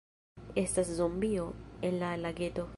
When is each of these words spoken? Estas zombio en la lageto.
Estas 0.61 0.87
zombio 1.01 1.47
en 1.91 1.99
la 2.05 2.13
lageto. 2.27 2.69